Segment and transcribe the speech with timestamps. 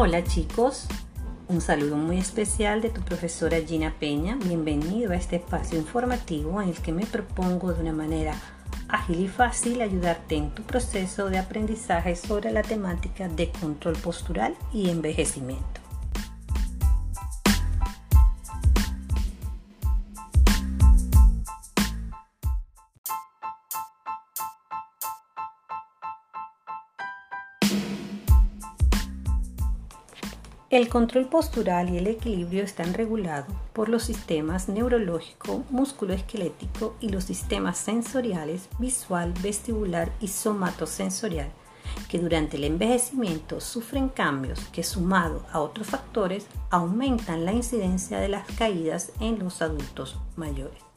[0.00, 0.86] Hola chicos,
[1.48, 4.38] un saludo muy especial de tu profesora Gina Peña.
[4.44, 8.36] Bienvenido a este espacio informativo en el que me propongo de una manera
[8.88, 14.54] ágil y fácil ayudarte en tu proceso de aprendizaje sobre la temática de control postural
[14.72, 15.87] y envejecimiento.
[30.70, 37.24] El control postural y el equilibrio están regulados por los sistemas neurológico, musculoesquelético y los
[37.24, 41.50] sistemas sensoriales visual, vestibular y somatosensorial,
[42.10, 48.28] que durante el envejecimiento sufren cambios que sumado a otros factores aumentan la incidencia de
[48.28, 50.87] las caídas en los adultos mayores.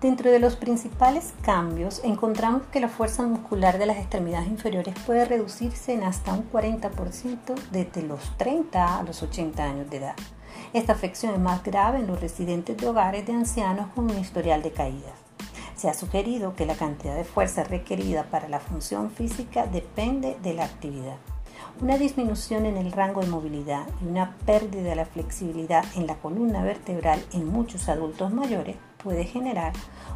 [0.00, 5.24] Dentro de los principales cambios encontramos que la fuerza muscular de las extremidades inferiores puede
[5.24, 10.14] reducirse en hasta un 40% desde los 30 a los 80 años de edad.
[10.74, 14.62] Esta afección es más grave en los residentes de hogares de ancianos con un historial
[14.62, 15.14] de caídas.
[15.76, 20.52] Se ha sugerido que la cantidad de fuerza requerida para la función física depende de
[20.52, 21.16] la actividad.
[21.80, 26.16] Una disminución en el rango de movilidad y una pérdida de la flexibilidad en la
[26.16, 28.76] columna vertebral en muchos adultos mayores
[29.06, 29.72] puede generar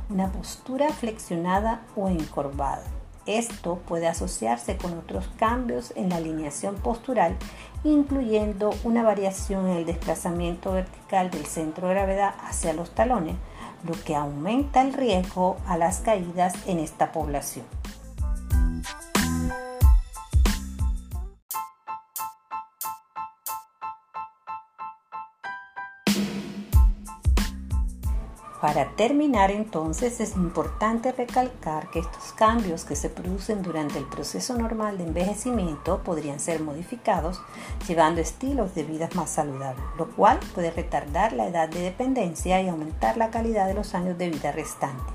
[0.09, 2.83] una postura flexionada o encorvada.
[3.25, 7.37] Esto puede asociarse con otros cambios en la alineación postural,
[7.85, 13.37] incluyendo una variación en el desplazamiento vertical del centro de gravedad hacia los talones,
[13.87, 17.80] lo que aumenta el riesgo a las caídas en esta población.
[28.61, 34.55] Para terminar entonces es importante recalcar que estos cambios que se producen durante el proceso
[34.59, 37.41] normal de envejecimiento podrían ser modificados
[37.89, 42.69] llevando estilos de vida más saludables, lo cual puede retardar la edad de dependencia y
[42.69, 45.15] aumentar la calidad de los años de vida restantes.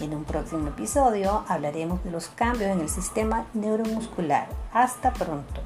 [0.00, 4.48] En un próximo episodio hablaremos de los cambios en el sistema neuromuscular.
[4.72, 5.60] Hasta pronto.